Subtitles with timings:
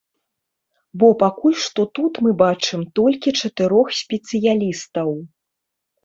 [1.01, 5.09] Бо пакуль што тут мы бачым толькі чатырох спецыялістаў.